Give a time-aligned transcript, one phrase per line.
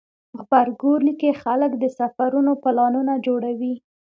[0.39, 3.73] غبرګولی کې خلک د سفرونو پلانونه جوړوي.